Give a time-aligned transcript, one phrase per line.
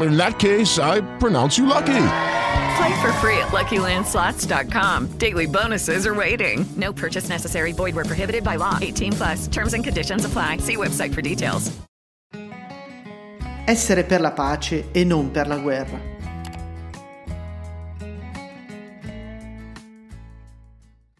[0.00, 2.06] In that case, I pronounce you lucky.
[2.76, 5.18] Play for free at LuckyLandSlots.com.
[5.18, 6.66] Daily bonuses are waiting.
[6.76, 7.72] No purchase necessary.
[7.72, 8.78] Void where prohibited by law.
[8.80, 9.48] 18 plus.
[9.48, 10.58] Terms and conditions apply.
[10.58, 11.70] See website for details.
[13.66, 16.12] Essere per la pace e non per la guerra.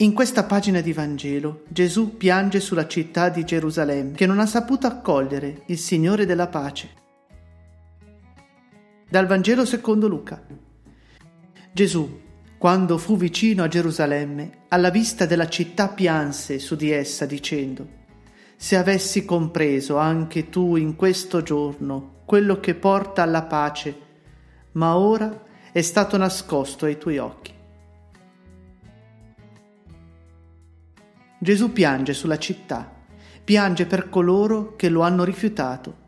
[0.00, 4.86] In questa pagina di Vangelo Gesù piange sulla città di Gerusalemme che non ha saputo
[4.86, 7.07] accogliere il Signore della pace.
[9.10, 10.44] Dal Vangelo secondo Luca.
[11.72, 12.20] Gesù,
[12.58, 17.88] quando fu vicino a Gerusalemme, alla vista della città pianse su di essa dicendo,
[18.54, 23.98] Se avessi compreso anche tu in questo giorno quello che porta alla pace,
[24.72, 25.42] ma ora
[25.72, 27.54] è stato nascosto ai tuoi occhi.
[31.38, 32.94] Gesù piange sulla città,
[33.42, 36.07] piange per coloro che lo hanno rifiutato.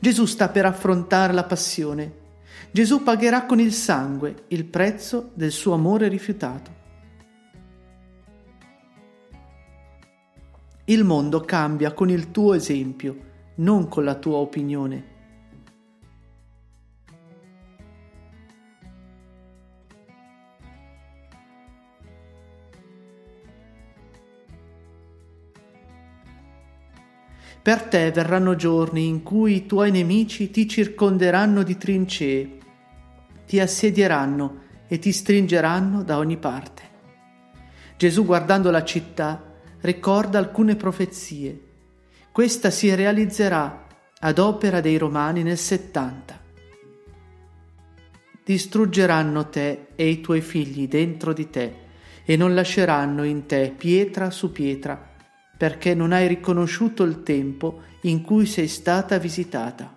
[0.00, 2.26] Gesù sta per affrontare la passione.
[2.70, 6.76] Gesù pagherà con il sangue il prezzo del suo amore rifiutato.
[10.84, 13.16] Il mondo cambia con il tuo esempio,
[13.56, 15.16] non con la tua opinione.
[27.62, 32.58] Per te verranno giorni in cui i tuoi nemici ti circonderanno di trincee,
[33.46, 36.82] ti assedieranno e ti stringeranno da ogni parte.
[37.96, 39.42] Gesù guardando la città
[39.80, 41.60] ricorda alcune profezie.
[42.30, 43.86] Questa si realizzerà
[44.20, 46.40] ad opera dei Romani nel 70.
[48.44, 51.74] Distruggeranno te e i tuoi figli dentro di te
[52.24, 55.07] e non lasceranno in te pietra su pietra
[55.58, 59.94] perché non hai riconosciuto il tempo in cui sei stata visitata.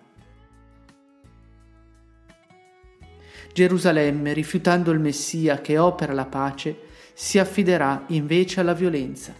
[3.54, 9.32] Gerusalemme, rifiutando il Messia che opera la pace, si affiderà invece alla violenza.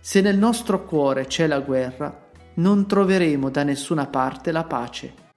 [0.00, 5.27] Se nel nostro cuore c'è la guerra, non troveremo da nessuna parte la pace.